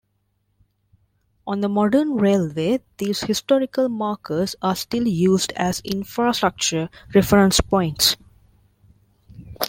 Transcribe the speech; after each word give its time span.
On 1.45 1.61
the 1.61 1.69
modern 1.69 2.15
railway, 2.15 2.79
these 2.97 3.21
historical 3.21 3.87
markers 3.87 4.55
are 4.59 4.75
still 4.75 5.07
used 5.07 5.51
as 5.55 5.79
infrastructure 5.81 6.89
reference 7.13 7.61
points. 7.61 8.17